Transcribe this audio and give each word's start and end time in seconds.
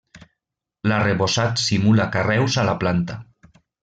L'arrebossat 0.91 1.61
simula 1.65 2.07
carreus 2.19 2.57
a 2.63 2.65
la 2.71 2.75
planta. 2.85 3.19